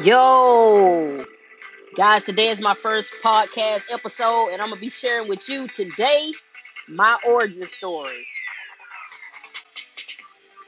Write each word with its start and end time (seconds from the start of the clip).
Yo, 0.00 1.26
guys, 1.94 2.24
today 2.24 2.48
is 2.48 2.60
my 2.60 2.74
first 2.74 3.12
podcast 3.22 3.82
episode, 3.90 4.48
and 4.48 4.62
I'm 4.62 4.70
gonna 4.70 4.80
be 4.80 4.88
sharing 4.88 5.28
with 5.28 5.46
you 5.50 5.68
today 5.68 6.32
my 6.88 7.16
origin 7.28 7.66
story. 7.66 8.24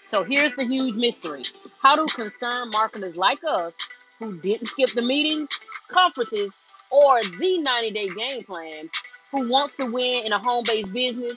So, 0.09 0.25
here's 0.25 0.55
the 0.57 0.65
huge 0.65 0.95
mystery. 0.97 1.43
How 1.81 1.97
do 1.97 2.07
concerned 2.07 2.73
marketers 2.73 3.17
like 3.17 3.39
us, 3.49 3.73
who 4.19 4.39
didn't 4.41 4.67
skip 4.67 4.91
the 4.91 5.03
meetings, 5.03 5.49
conferences, 5.89 6.53
or 6.91 7.23
the 7.23 7.59
90 7.59 7.91
day 7.93 8.09
game 8.09 8.45
plan, 8.45 8.91
who 9.31 9.49
wants 9.49 9.75
to 9.77 9.91
win 9.91 10.27
in 10.27 10.33
a 10.33 10.39
home 10.39 10.65
based 10.67 10.93
business, 10.93 11.37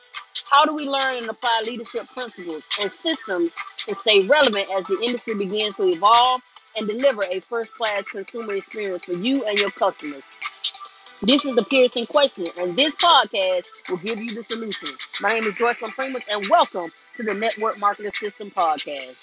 how 0.51 0.65
do 0.65 0.73
we 0.73 0.87
learn 0.87 1.17
and 1.17 1.29
apply 1.29 1.61
leadership 1.65 2.03
principles 2.13 2.65
and 2.81 2.91
systems 2.91 3.51
to 3.77 3.95
stay 3.95 4.19
relevant 4.27 4.67
as 4.75 4.85
the 4.87 4.99
industry 5.01 5.35
begins 5.35 5.75
to 5.77 5.87
evolve 5.87 6.41
and 6.77 6.87
deliver 6.87 7.23
a 7.31 7.39
first 7.41 7.73
class 7.73 8.03
consumer 8.03 8.53
experience 8.55 9.05
for 9.05 9.13
you 9.13 9.43
and 9.45 9.57
your 9.57 9.69
customers? 9.71 10.23
This 11.21 11.43
is 11.45 11.55
the 11.55 11.63
piercing 11.63 12.05
question, 12.05 12.45
and 12.59 12.77
this 12.77 12.93
podcast 12.95 13.65
will 13.89 13.97
give 13.97 14.19
you 14.19 14.35
the 14.35 14.43
solution. 14.43 14.89
My 15.21 15.29
name 15.29 15.43
is 15.43 15.57
Joyce 15.57 15.79
Primus, 15.79 16.23
and 16.31 16.45
welcome 16.49 16.89
to 17.15 17.23
the 17.23 17.33
Network 17.33 17.79
Marketing 17.79 18.11
System 18.13 18.51
Podcast. 18.51 19.15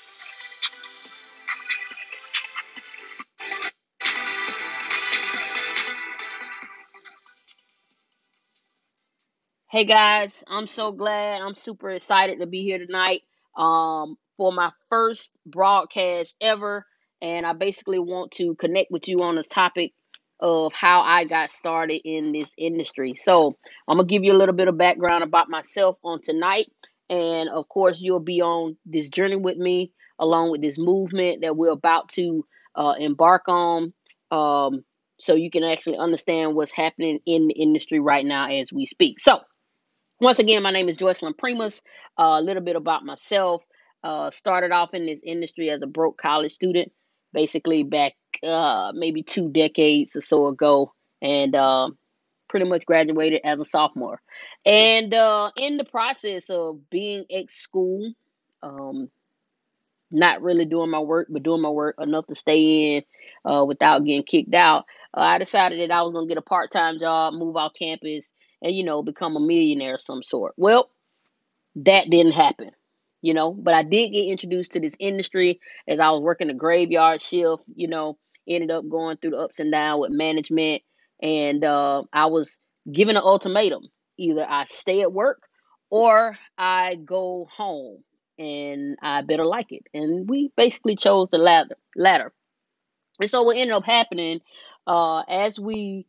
Hey 9.70 9.84
guys, 9.86 10.42
I'm 10.48 10.66
so 10.66 10.92
glad. 10.92 11.42
I'm 11.42 11.56
super 11.56 11.90
excited 11.90 12.40
to 12.40 12.46
be 12.46 12.62
here 12.62 12.78
tonight 12.78 13.23
um, 13.56 14.16
for 14.36 14.52
my 14.52 14.73
first 14.88 15.32
broadcast 15.46 16.34
ever. 16.40 16.86
And 17.23 17.46
I 17.46 17.52
basically 17.52 17.98
want 17.98 18.32
to 18.32 18.54
connect 18.57 18.90
with 18.90 19.09
you 19.09 19.18
on 19.23 19.37
this 19.37 19.48
topic 19.48 19.93
of 20.40 20.73
how 20.73 21.01
I 21.01 21.24
got 21.24 21.51
started 21.51 22.01
in 22.04 22.32
this 22.32 22.51
industry. 22.59 23.15
So, 23.16 23.57
I'm 23.88 23.96
going 23.96 24.09
to 24.09 24.12
give 24.12 24.24
you 24.24 24.32
a 24.32 24.38
little 24.38 24.54
bit 24.54 24.68
of 24.68 24.76
background 24.76 25.24
about 25.24 25.48
myself 25.48 25.96
on 26.04 26.20
tonight. 26.23 26.66
And 27.09 27.48
of 27.48 27.68
course, 27.68 28.01
you'll 28.01 28.20
be 28.20 28.42
on 28.42 28.76
this 28.85 29.09
journey 29.09 29.37
with 29.37 29.57
me 29.57 29.92
along 30.18 30.51
with 30.51 30.62
this 30.62 30.79
movement 30.79 31.42
that 31.42 31.57
we're 31.57 31.70
about 31.70 32.09
to 32.10 32.45
uh, 32.74 32.95
embark 32.98 33.48
on. 33.48 33.92
Um, 34.30 34.85
so 35.20 35.35
you 35.35 35.51
can 35.51 35.62
actually 35.62 35.96
understand 35.96 36.54
what's 36.54 36.73
happening 36.73 37.20
in 37.24 37.46
the 37.48 37.54
industry 37.54 38.01
right 38.01 38.24
now 38.24 38.48
as 38.48 38.73
we 38.73 38.87
speak. 38.87 39.20
So, 39.20 39.40
once 40.20 40.38
again, 40.38 40.62
my 40.62 40.70
name 40.70 40.88
is 40.88 40.96
Joycelyn 40.96 41.37
Primus. 41.37 41.80
Uh, 42.18 42.38
a 42.38 42.42
little 42.42 42.62
bit 42.62 42.76
about 42.76 43.04
myself. 43.04 43.62
Uh, 44.02 44.30
started 44.30 44.70
off 44.70 44.92
in 44.92 45.07
this 45.07 45.20
industry 45.24 45.70
as 45.70 45.80
a 45.82 45.87
broke 45.87 46.18
college 46.18 46.52
student, 46.52 46.92
basically 47.35 47.82
back 47.82 48.15
uh, 48.43 48.93
maybe 48.95 49.23
two 49.23 49.51
decades 49.51 50.16
or 50.16 50.23
so 50.23 50.46
ago, 50.46 50.95
and 51.21 51.54
uh, 51.54 51.91
pretty 52.49 52.66
much 52.66 52.87
graduated 52.87 53.41
as 53.45 53.59
a 53.60 53.65
sophomore. 53.65 54.21
And 54.65 55.13
uh, 55.13 55.51
in 55.57 55.76
the 55.76 55.85
process 55.85 56.49
of 56.49 56.88
being 56.88 57.26
at 57.30 57.51
school, 57.51 58.15
um, 58.63 59.10
not 60.10 60.43
really 60.43 60.65
doing 60.65 60.91
my 60.91 61.01
work, 61.01 61.26
but 61.29 61.43
doing 61.43 61.60
my 61.60 61.71
work 61.71 61.96
enough 62.01 62.26
to 62.29 62.35
stay 62.35 62.96
in 62.96 63.02
uh, 63.51 63.65
without 63.65 64.04
getting 64.04 64.22
kicked 64.22 64.54
out, 64.54 64.84
uh, 65.16 65.21
I 65.21 65.38
decided 65.38 65.81
that 65.81 65.94
I 65.94 66.03
was 66.03 66.12
going 66.12 66.28
to 66.28 66.34
get 66.34 66.38
a 66.38 66.43
part 66.43 66.71
time 66.71 66.98
job, 66.98 67.34
move 67.34 67.56
off 67.56 67.72
campus, 67.78 68.28
and, 68.62 68.75
you 68.75 68.84
know, 68.84 69.03
become 69.03 69.37
a 69.37 69.41
millionaire 69.41 69.97
of 69.97 70.03
some 70.03 70.22
sort. 70.22 70.54
Well, 70.56 70.91
that 71.76 72.09
didn't 72.09 72.32
happen, 72.32 72.71
you 73.25 73.32
know, 73.32 73.54
but 73.54 73.72
I 73.72 73.82
did 73.82 74.10
get 74.10 74.28
introduced 74.28 74.72
to 74.72 74.80
this 74.80 74.94
industry 74.98 75.58
as 75.88 75.98
I 75.98 76.10
was 76.10 76.20
working 76.20 76.48
the 76.48 76.53
graveyard 76.53 77.22
shift, 77.22 77.64
you 77.75 77.88
know, 77.88 78.19
ended 78.47 78.70
up 78.70 78.86
going 78.86 79.16
through 79.16 79.30
the 79.30 79.38
ups 79.38 79.60
and 79.60 79.72
downs 79.72 80.03
with 80.03 80.10
management. 80.10 80.82
And 81.22 81.64
uh, 81.64 82.02
I 82.12 82.26
was 82.26 82.54
given 82.92 83.16
an 83.16 83.22
ultimatum 83.22 83.84
either 84.18 84.46
I 84.46 84.66
stay 84.66 85.00
at 85.00 85.10
work 85.10 85.40
or 85.88 86.36
I 86.58 86.96
go 86.96 87.48
home 87.50 88.04
and 88.38 88.98
I 89.00 89.22
better 89.22 89.46
like 89.46 89.72
it. 89.72 89.86
And 89.94 90.28
we 90.28 90.52
basically 90.54 90.94
chose 90.94 91.30
the 91.30 91.38
latter. 91.38 91.78
latter. 91.96 92.30
And 93.22 93.30
so 93.30 93.42
what 93.42 93.56
ended 93.56 93.74
up 93.74 93.86
happening 93.86 94.40
uh, 94.86 95.20
as 95.20 95.58
we 95.58 96.06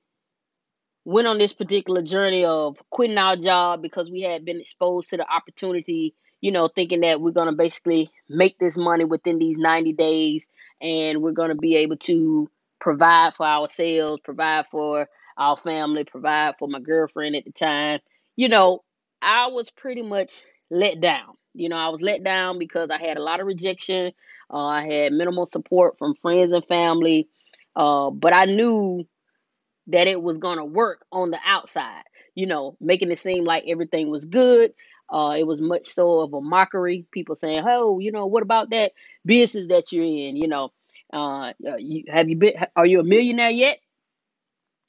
went 1.05 1.27
on 1.27 1.37
this 1.37 1.53
particular 1.53 2.01
journey 2.01 2.43
of 2.43 2.77
quitting 2.89 3.17
our 3.17 3.37
job 3.37 3.81
because 3.81 4.11
we 4.11 4.19
had 4.19 4.43
been 4.43 4.59
exposed 4.59 5.11
to 5.11 5.17
the 5.17 5.25
opportunity, 5.25 6.13
you 6.45 6.51
know, 6.51 6.67
thinking 6.67 7.01
that 7.01 7.19
we're 7.19 7.31
going 7.31 7.49
to 7.49 7.55
basically 7.55 8.11
make 8.29 8.59
this 8.59 8.77
money 8.77 9.03
within 9.03 9.39
these 9.39 9.57
90 9.57 9.93
days 9.93 10.45
and 10.79 11.23
we're 11.23 11.31
going 11.31 11.49
to 11.49 11.55
be 11.55 11.75
able 11.77 11.97
to 11.97 12.47
provide 12.77 13.33
for 13.33 13.47
ourselves, 13.47 14.21
provide 14.23 14.67
for 14.69 15.09
our 15.39 15.57
family, 15.57 16.03
provide 16.03 16.53
for 16.59 16.67
my 16.67 16.79
girlfriend 16.79 17.35
at 17.35 17.45
the 17.45 17.51
time. 17.51 17.99
You 18.35 18.47
know, 18.47 18.83
I 19.23 19.47
was 19.47 19.71
pretty 19.71 20.03
much 20.03 20.43
let 20.69 21.01
down. 21.01 21.33
You 21.55 21.67
know, 21.69 21.77
I 21.77 21.89
was 21.89 22.01
let 22.01 22.23
down 22.23 22.59
because 22.59 22.91
I 22.91 22.99
had 22.99 23.17
a 23.17 23.23
lot 23.23 23.39
of 23.39 23.47
rejection. 23.47 24.11
Uh, 24.53 24.67
I 24.67 24.85
had 24.85 25.13
minimal 25.13 25.47
support 25.47 25.97
from 25.97 26.13
friends 26.21 26.53
and 26.53 26.63
family. 26.67 27.27
Uh, 27.75 28.11
but 28.11 28.33
I 28.33 28.45
knew 28.45 29.07
that 29.87 30.07
it 30.07 30.21
was 30.21 30.37
going 30.37 30.57
to 30.57 30.65
work 30.65 31.05
on 31.11 31.31
the 31.31 31.39
outside, 31.43 32.03
you 32.35 32.45
know, 32.45 32.77
making 32.79 33.11
it 33.11 33.19
seem 33.19 33.45
like 33.45 33.63
everything 33.67 34.11
was 34.11 34.25
good. 34.25 34.73
Uh, 35.09 35.35
it 35.37 35.45
was 35.45 35.61
much 35.61 35.93
so 35.93 36.21
of 36.21 36.33
a 36.33 36.41
mockery. 36.41 37.05
People 37.11 37.35
saying, 37.35 37.63
"Oh, 37.67 37.99
you 37.99 38.11
know, 38.11 38.25
what 38.25 38.43
about 38.43 38.71
that 38.71 38.91
business 39.25 39.67
that 39.69 39.91
you're 39.91 40.03
in? 40.03 40.35
You 40.35 40.47
know, 40.47 40.71
uh, 41.13 41.53
uh, 41.67 41.77
you, 41.77 42.05
have 42.09 42.29
you 42.29 42.37
been? 42.37 42.53
Are 42.75 42.85
you 42.85 42.99
a 42.99 43.03
millionaire 43.03 43.51
yet?" 43.51 43.77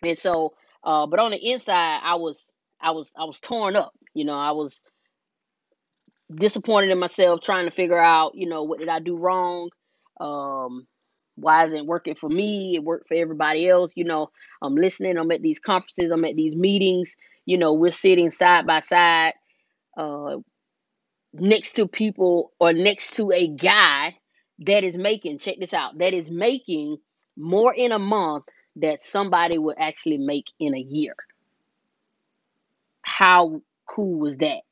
And 0.02 0.16
so, 0.18 0.54
uh, 0.84 1.06
but 1.06 1.20
on 1.20 1.32
the 1.32 1.50
inside, 1.52 2.00
I 2.02 2.16
was, 2.16 2.44
I 2.80 2.92
was, 2.92 3.10
I 3.18 3.24
was 3.24 3.40
torn 3.40 3.76
up. 3.76 3.92
You 4.14 4.24
know, 4.24 4.38
I 4.38 4.52
was 4.52 4.80
disappointed 6.34 6.90
in 6.90 6.98
myself, 6.98 7.40
trying 7.42 7.66
to 7.66 7.70
figure 7.70 7.98
out, 7.98 8.34
you 8.34 8.48
know, 8.48 8.64
what 8.64 8.78
did 8.78 8.88
I 8.88 9.00
do 9.00 9.16
wrong? 9.16 9.70
Um, 10.20 10.86
why 11.36 11.66
isn't 11.66 11.76
it 11.76 11.86
working 11.86 12.14
for 12.14 12.28
me? 12.28 12.74
It 12.74 12.84
worked 12.84 13.08
for 13.08 13.14
everybody 13.14 13.68
else. 13.68 13.92
You 13.94 14.04
know, 14.04 14.30
I'm 14.62 14.74
listening. 14.74 15.18
I'm 15.18 15.30
at 15.30 15.42
these 15.42 15.60
conferences. 15.60 16.10
I'm 16.10 16.24
at 16.24 16.36
these 16.36 16.56
meetings. 16.56 17.14
You 17.44 17.58
know, 17.58 17.74
we're 17.74 17.92
sitting 17.92 18.30
side 18.30 18.66
by 18.66 18.80
side, 18.80 19.34
uh, 19.96 20.36
next 21.32 21.74
to 21.74 21.86
people 21.86 22.52
or 22.60 22.72
next 22.72 23.14
to 23.14 23.32
a 23.32 23.48
guy 23.48 24.16
that 24.60 24.84
is 24.84 24.96
making. 24.96 25.38
Check 25.38 25.56
this 25.60 25.74
out. 25.74 25.98
That 25.98 26.14
is 26.14 26.30
making 26.30 26.98
more 27.36 27.74
in 27.74 27.92
a 27.92 27.98
month 27.98 28.44
that 28.76 29.02
somebody 29.02 29.58
would 29.58 29.76
actually 29.78 30.18
make 30.18 30.46
in 30.58 30.74
a 30.74 30.80
year. 30.80 31.14
How 33.02 33.62
cool 33.86 34.18
was 34.18 34.36
that? 34.38 34.62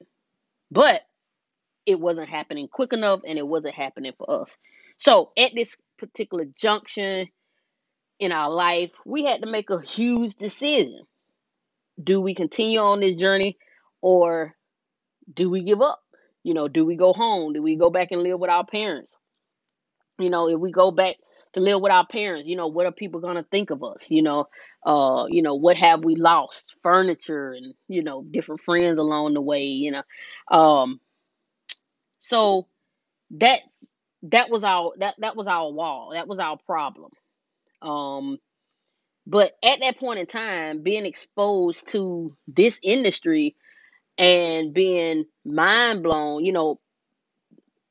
But 0.70 1.00
it 1.86 2.00
wasn't 2.00 2.28
happening 2.28 2.68
quick 2.68 2.92
enough 2.92 3.20
and 3.26 3.38
it 3.38 3.46
wasn't 3.46 3.74
happening 3.74 4.12
for 4.16 4.42
us. 4.42 4.56
So 4.98 5.32
at 5.36 5.52
this 5.54 5.76
particular 5.98 6.44
junction 6.56 7.28
in 8.18 8.32
our 8.32 8.50
life, 8.50 8.90
we 9.04 9.24
had 9.24 9.42
to 9.42 9.50
make 9.50 9.70
a 9.70 9.80
huge 9.80 10.34
decision. 10.36 11.00
Do 12.02 12.20
we 12.20 12.34
continue 12.34 12.80
on 12.80 13.00
this 13.00 13.16
journey 13.16 13.58
or 14.00 14.54
do 15.32 15.50
we 15.50 15.62
give 15.62 15.80
up? 15.80 16.00
You 16.42 16.54
know, 16.54 16.68
do 16.68 16.84
we 16.84 16.96
go 16.96 17.12
home? 17.12 17.52
Do 17.52 17.62
we 17.62 17.76
go 17.76 17.90
back 17.90 18.08
and 18.12 18.22
live 18.22 18.38
with 18.40 18.50
our 18.50 18.66
parents? 18.66 19.12
You 20.18 20.30
know, 20.30 20.48
if 20.48 20.60
we 20.60 20.72
go 20.72 20.90
back 20.90 21.16
to 21.54 21.60
live 21.60 21.80
with 21.80 21.92
our 21.92 22.06
parents, 22.06 22.48
you 22.48 22.56
know, 22.56 22.68
what 22.68 22.86
are 22.86 22.92
people 22.92 23.20
going 23.20 23.36
to 23.36 23.44
think 23.44 23.70
of 23.70 23.82
us? 23.84 24.10
You 24.10 24.22
know, 24.22 24.48
uh, 24.84 25.26
you 25.28 25.42
know, 25.42 25.54
what 25.54 25.76
have 25.76 26.04
we 26.04 26.16
lost? 26.16 26.76
Furniture 26.82 27.52
and, 27.52 27.74
you 27.88 28.02
know, 28.02 28.22
different 28.22 28.62
friends 28.62 28.98
along 28.98 29.34
the 29.34 29.40
way, 29.42 29.64
you 29.64 29.92
know. 29.92 30.02
Um 30.56 31.00
so 32.20 32.66
that 33.32 33.60
that 34.24 34.50
was 34.50 34.64
our 34.64 34.92
that 34.98 35.14
that 35.18 35.36
was 35.36 35.46
our 35.46 35.70
wall. 35.70 36.10
That 36.14 36.28
was 36.28 36.38
our 36.38 36.58
problem. 36.66 37.12
Um, 37.82 38.38
but 39.26 39.52
at 39.62 39.80
that 39.80 39.98
point 39.98 40.20
in 40.20 40.26
time, 40.26 40.82
being 40.82 41.06
exposed 41.06 41.88
to 41.88 42.36
this 42.48 42.78
industry 42.82 43.56
and 44.18 44.72
being 44.72 45.24
mind 45.44 46.02
blown, 46.02 46.44
you 46.44 46.52
know, 46.52 46.80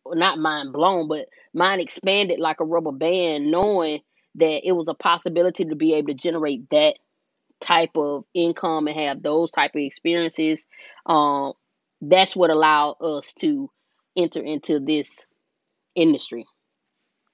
not 0.07 0.39
mind 0.39 0.73
blown, 0.73 1.07
but 1.07 1.27
mind 1.53 1.81
expanded 1.81 2.39
like 2.39 2.59
a 2.59 2.65
rubber 2.65 2.91
band, 2.91 3.51
knowing 3.51 4.01
that 4.35 4.67
it 4.67 4.71
was 4.71 4.87
a 4.87 4.93
possibility 4.93 5.65
to 5.65 5.75
be 5.75 5.93
able 5.93 6.07
to 6.07 6.13
generate 6.13 6.69
that 6.69 6.95
type 7.61 7.91
of 7.95 8.25
income 8.33 8.87
and 8.87 8.99
have 8.99 9.23
those 9.23 9.51
type 9.51 9.71
of 9.75 9.81
experiences. 9.81 10.65
Um, 11.05 11.53
that's 12.01 12.35
what 12.35 12.49
allowed 12.49 12.97
us 13.01 13.33
to 13.39 13.69
enter 14.17 14.41
into 14.41 14.79
this 14.79 15.09
industry. 15.95 16.45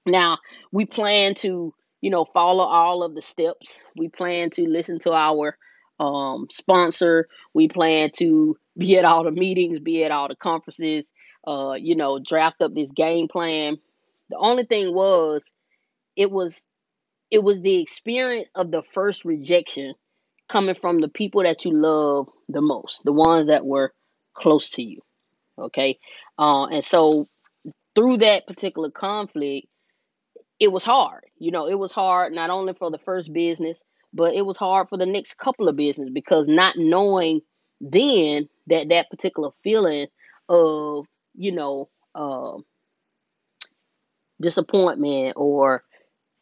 Now, 0.06 0.38
we 0.72 0.86
plan 0.86 1.36
to, 1.36 1.74
you 2.02 2.10
know, 2.10 2.26
follow 2.26 2.64
all 2.64 3.04
of 3.04 3.16
the 3.16 3.22
steps. 3.22 3.80
We 3.96 4.10
plan 4.10 4.50
to 4.52 4.68
listen 4.68 5.00
to 5.00 5.14
our 5.14 5.58
um, 6.00 6.48
sponsor. 6.52 7.28
We 7.54 7.68
plan 7.68 8.12
to 8.18 8.58
be 8.78 8.98
at 8.98 9.06
all 9.06 9.24
the 9.24 9.32
meetings, 9.32 9.80
be 9.80 10.04
at 10.04 10.12
all 10.12 10.28
the 10.28 10.36
conferences, 10.36 11.08
uh, 11.48 11.74
you 11.74 11.96
know, 11.96 12.20
draft 12.20 12.62
up 12.62 12.74
this 12.74 12.92
game 12.92 13.28
plan. 13.28 13.78
The 14.30 14.38
only 14.38 14.66
thing 14.66 14.94
was, 14.94 15.42
it 16.16 16.32
was 16.32 16.64
it 17.32 17.44
was 17.44 17.62
the 17.62 17.82
experience 17.82 18.50
of 18.56 18.72
the 18.72 18.82
first 18.94 19.24
rejection 19.24 19.94
coming 20.48 20.76
from 20.76 21.00
the 21.00 21.08
people 21.08 21.44
that 21.44 21.64
you 21.64 21.72
love 21.72 22.28
the 22.48 22.62
most, 22.62 23.02
the 23.06 23.14
ones 23.14 23.48
that 23.48 23.66
were 23.66 23.94
close 24.34 24.70
to 24.70 24.82
you. 24.82 25.02
Okay. 25.58 26.00
Uh, 26.38 26.66
and 26.66 26.84
so 26.84 27.28
through 27.96 28.18
that 28.18 28.48
particular 28.48 28.90
conflict, 28.90 29.68
it 30.60 30.72
was 30.72 30.84
hard. 30.84 31.26
You 31.38 31.52
know, 31.52 31.68
it 31.68 31.78
was 31.78 31.92
hard 31.92 32.34
not 32.34 32.50
only 32.50 32.74
for 32.74 32.90
the 32.90 32.98
first 32.98 33.32
business, 33.32 33.78
but 34.14 34.34
it 34.34 34.46
was 34.46 34.58
hard 34.58 34.90
for 34.90 34.98
the 34.98 35.06
next 35.06 35.38
couple 35.38 35.68
of 35.68 35.76
business 35.76 36.10
because 36.14 36.48
not 36.48 36.76
knowing 36.78 37.42
then 37.82 38.50
that 38.68 38.90
that 38.90 39.10
particular 39.10 39.50
feeling 39.64 40.08
of, 40.48 41.06
you 41.36 41.52
know, 41.52 41.90
uh, 42.16 42.58
disappointment 44.42 45.34
or 45.36 45.84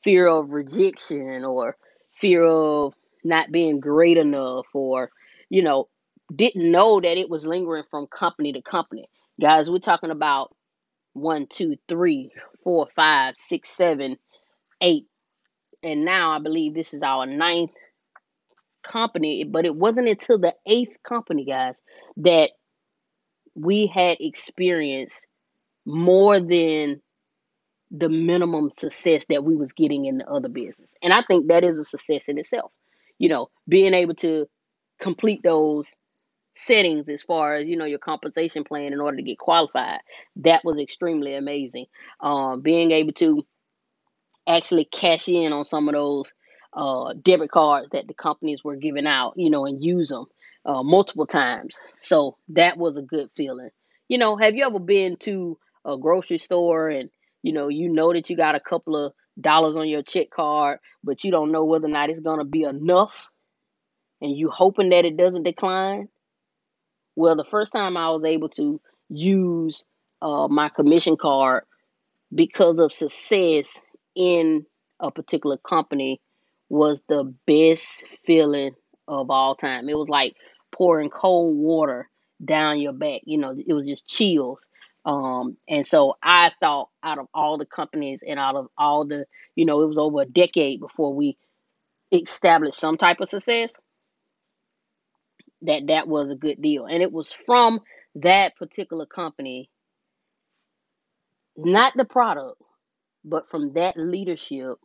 fear 0.03 0.27
of 0.27 0.51
rejection 0.51 1.43
or 1.43 1.75
fear 2.19 2.43
of 2.43 2.93
not 3.23 3.51
being 3.51 3.79
great 3.79 4.17
enough 4.17 4.65
or, 4.73 5.09
you 5.49 5.61
know, 5.61 5.87
didn't 6.33 6.71
know 6.71 6.99
that 6.99 7.17
it 7.17 7.29
was 7.29 7.45
lingering 7.45 7.83
from 7.89 8.07
company 8.07 8.53
to 8.53 8.61
company. 8.61 9.09
Guys, 9.39 9.69
we're 9.69 9.79
talking 9.79 10.11
about 10.11 10.55
one, 11.13 11.47
two, 11.47 11.75
three, 11.87 12.31
four, 12.63 12.87
five, 12.95 13.35
six, 13.37 13.69
seven, 13.69 14.17
eight, 14.81 15.05
and 15.87 16.05
now 16.05 16.31
I 16.31 16.39
believe 16.39 16.73
this 16.73 16.93
is 16.93 17.01
our 17.01 17.25
ninth 17.25 17.71
company. 18.83 19.43
But 19.43 19.65
it 19.65 19.75
wasn't 19.75 20.09
until 20.09 20.37
the 20.37 20.55
eighth 20.65 20.97
company, 21.03 21.45
guys, 21.45 21.75
that 22.17 22.51
we 23.55 23.87
had 23.87 24.17
experienced 24.19 25.25
more 25.85 26.39
than 26.39 27.01
the 27.89 28.09
minimum 28.09 28.71
success 28.77 29.25
that 29.29 29.45
we 29.45 29.55
was 29.55 29.71
getting 29.71 30.05
in 30.05 30.17
the 30.17 30.27
other 30.29 30.49
business. 30.49 30.93
And 31.01 31.13
I 31.13 31.23
think 31.23 31.47
that 31.47 31.63
is 31.63 31.77
a 31.77 31.85
success 31.85 32.25
in 32.27 32.37
itself. 32.37 32.71
You 33.17 33.29
know, 33.29 33.49
being 33.67 33.93
able 33.93 34.15
to 34.15 34.47
complete 34.99 35.41
those 35.43 35.93
settings 36.57 37.07
as 37.07 37.21
far 37.21 37.55
as 37.55 37.67
you 37.67 37.77
know 37.77 37.85
your 37.85 37.99
compensation 37.99 38.63
plan 38.63 38.91
in 38.91 38.99
order 38.99 39.15
to 39.15 39.21
get 39.21 39.37
qualified 39.37 39.99
that 40.37 40.65
was 40.65 40.79
extremely 40.79 41.35
amazing 41.35 41.85
um, 42.21 42.61
being 42.61 42.89
able 42.89 43.13
to 43.13 43.45
actually 44.47 44.85
cash 44.85 45.27
in 45.27 45.53
on 45.53 45.65
some 45.65 45.87
of 45.87 45.95
those 45.95 46.33
uh, 46.73 47.13
debit 47.21 47.51
cards 47.51 47.89
that 47.91 48.07
the 48.07 48.13
companies 48.13 48.63
were 48.63 48.75
giving 48.75 49.07
out 49.07 49.33
you 49.35 49.49
know 49.49 49.65
and 49.65 49.83
use 49.83 50.09
them 50.09 50.25
uh, 50.65 50.83
multiple 50.83 51.25
times. 51.27 51.77
So 52.01 52.37
that 52.49 52.77
was 52.77 52.97
a 52.97 53.01
good 53.01 53.29
feeling. 53.35 53.69
You 54.07 54.17
know 54.17 54.37
have 54.37 54.55
you 54.55 54.65
ever 54.65 54.79
been 54.79 55.17
to 55.17 55.57
a 55.85 55.97
grocery 55.97 56.37
store 56.37 56.89
and 56.89 57.09
you 57.43 57.53
know 57.53 57.67
you 57.69 57.89
know 57.89 58.13
that 58.13 58.29
you 58.29 58.37
got 58.37 58.55
a 58.55 58.59
couple 58.59 58.95
of 58.95 59.13
dollars 59.39 59.75
on 59.75 59.87
your 59.87 60.01
check 60.01 60.29
card 60.31 60.79
but 61.03 61.23
you 61.23 61.31
don't 61.31 61.51
know 61.51 61.63
whether 61.63 61.85
or 61.85 61.89
not 61.89 62.09
it's 62.09 62.19
going 62.19 62.39
to 62.39 62.45
be 62.45 62.63
enough 62.63 63.13
and 64.21 64.35
you 64.35 64.49
hoping 64.49 64.89
that 64.89 65.05
it 65.05 65.17
doesn't 65.17 65.43
decline? 65.43 66.09
Well, 67.15 67.35
the 67.35 67.45
first 67.45 67.73
time 67.73 67.97
I 67.97 68.09
was 68.09 68.23
able 68.23 68.49
to 68.49 68.79
use 69.09 69.83
uh, 70.21 70.47
my 70.47 70.69
commission 70.69 71.17
card 71.17 71.63
because 72.33 72.79
of 72.79 72.91
success 72.91 73.79
in 74.17 74.65
a 74.99 75.11
particular 75.11 75.57
company 75.57 76.19
was 76.69 77.01
the 77.07 77.33
best 77.45 78.03
feeling 78.25 78.71
of 79.07 79.29
all 79.29 79.55
time. 79.55 79.87
It 79.87 79.97
was 79.97 80.09
like 80.09 80.35
pouring 80.71 81.09
cold 81.09 81.55
water 81.55 82.09
down 82.43 82.81
your 82.81 82.93
back. 82.93 83.21
You 83.25 83.37
know, 83.37 83.55
it 83.55 83.73
was 83.73 83.85
just 83.85 84.07
chills. 84.07 84.59
Um, 85.05 85.55
and 85.69 85.87
so 85.87 86.15
I 86.21 86.51
thought 86.59 86.89
out 87.01 87.19
of 87.19 87.27
all 87.33 87.57
the 87.57 87.65
companies 87.65 88.19
and 88.27 88.39
out 88.39 88.55
of 88.55 88.67
all 88.77 89.05
the, 89.05 89.25
you 89.55 89.65
know, 89.65 89.81
it 89.81 89.87
was 89.87 89.97
over 89.97 90.21
a 90.21 90.25
decade 90.25 90.81
before 90.81 91.13
we 91.13 91.37
established 92.11 92.77
some 92.79 92.97
type 92.97 93.21
of 93.21 93.29
success 93.29 93.73
that 95.61 95.87
that 95.87 96.07
was 96.07 96.29
a 96.29 96.35
good 96.35 96.61
deal. 96.61 96.85
And 96.85 97.01
it 97.01 97.11
was 97.11 97.31
from 97.31 97.79
that 98.15 98.55
particular 98.57 99.05
company, 99.05 99.69
not 101.55 101.93
the 101.95 102.05
product, 102.05 102.61
but 103.23 103.49
from 103.49 103.73
that 103.73 103.97
leadership 103.97 104.77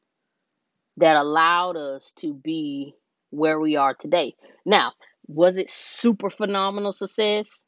that 0.98 1.16
allowed 1.16 1.76
us 1.76 2.12
to 2.18 2.34
be 2.34 2.94
where 3.30 3.58
we 3.58 3.76
are 3.76 3.94
today. 3.94 4.34
Now, 4.64 4.92
was 5.26 5.56
it 5.56 5.70
super 5.70 6.30
phenomenal 6.30 6.92
success 6.92 7.60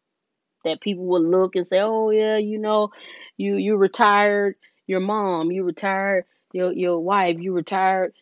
that 0.64 0.80
people 0.80 1.06
would 1.06 1.22
look 1.22 1.56
and 1.56 1.66
say, 1.66 1.80
"Oh 1.80 2.10
yeah, 2.10 2.36
you 2.38 2.58
know, 2.58 2.90
you 3.36 3.56
you 3.56 3.76
retired 3.76 4.56
your 4.86 5.00
mom, 5.00 5.52
you 5.52 5.64
retired 5.64 6.24
your 6.52 6.72
your 6.72 7.00
wife, 7.00 7.38
you 7.40 7.52
retired." 7.52 8.14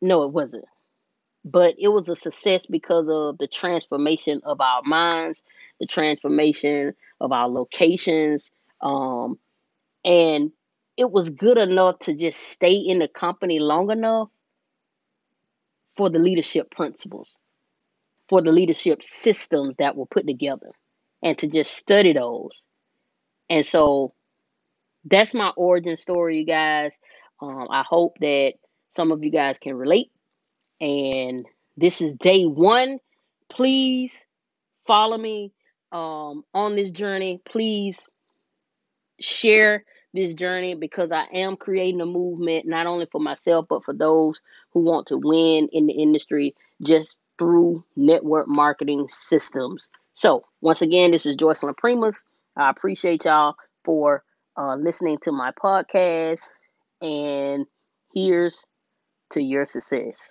No, 0.00 0.24
it 0.24 0.32
wasn't. 0.32 0.64
but 1.44 1.74
it 1.78 1.88
was 1.88 2.08
a 2.08 2.16
success 2.16 2.66
because 2.70 3.06
of 3.08 3.38
the 3.38 3.46
transformation 3.48 4.40
of 4.44 4.60
our 4.60 4.82
minds, 4.84 5.42
the 5.80 5.86
transformation 5.86 6.94
of 7.20 7.32
our 7.32 7.48
locations, 7.48 8.50
um, 8.80 9.38
and 10.04 10.52
it 10.96 11.10
was 11.10 11.30
good 11.30 11.58
enough 11.58 11.98
to 12.00 12.14
just 12.14 12.40
stay 12.40 12.74
in 12.74 12.98
the 12.98 13.08
company 13.08 13.58
long 13.58 13.90
enough 13.90 14.28
for 15.96 16.10
the 16.10 16.18
leadership 16.18 16.70
principles, 16.70 17.34
for 18.28 18.42
the 18.42 18.52
leadership 18.52 19.02
systems 19.02 19.74
that 19.78 19.96
were 19.96 20.06
put 20.06 20.26
together, 20.26 20.70
and 21.22 21.38
to 21.38 21.46
just 21.46 21.74
study 21.74 22.12
those. 22.12 22.62
And 23.48 23.64
so 23.64 24.14
that's 25.04 25.34
my 25.34 25.50
origin 25.56 25.96
story, 25.96 26.38
you 26.38 26.46
guys. 26.46 26.92
Um, 27.40 27.68
I 27.70 27.84
hope 27.86 28.16
that 28.20 28.54
some 28.96 29.12
of 29.12 29.22
you 29.22 29.30
guys 29.30 29.58
can 29.58 29.74
relate 29.74 30.10
and 30.80 31.46
this 31.76 32.00
is 32.00 32.14
day 32.18 32.44
one. 32.44 32.98
Please 33.48 34.14
follow 34.86 35.16
me 35.16 35.52
um, 35.92 36.44
on 36.52 36.76
this 36.76 36.90
journey. 36.90 37.40
Please 37.44 38.04
share 39.20 39.84
this 40.14 40.34
journey 40.34 40.74
because 40.74 41.12
I 41.12 41.24
am 41.32 41.56
creating 41.56 42.00
a 42.00 42.06
movement 42.06 42.66
not 42.66 42.86
only 42.86 43.06
for 43.06 43.20
myself 43.20 43.66
but 43.68 43.84
for 43.84 43.94
those 43.94 44.40
who 44.72 44.80
want 44.80 45.08
to 45.08 45.18
win 45.18 45.68
in 45.72 45.86
the 45.86 45.94
industry 45.94 46.56
just 46.82 47.16
through 47.38 47.84
network 47.96 48.48
marketing 48.48 49.08
systems. 49.10 49.90
So, 50.14 50.46
once 50.62 50.82
again, 50.82 51.12
this 51.12 51.26
is 51.26 51.36
Joycelyn 51.36 51.76
Primus. 51.76 52.22
I 52.56 52.70
appreciate 52.70 53.24
y'all 53.26 53.56
for 53.84 54.24
uh, 54.56 54.76
listening 54.76 55.18
to 55.24 55.32
my 55.32 55.52
podcast, 55.52 56.42
and 57.02 57.66
here's 58.14 58.64
to 59.32 59.42
your 59.42 59.66
success. 59.66 60.30